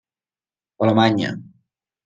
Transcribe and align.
Alemanya. 0.85 1.31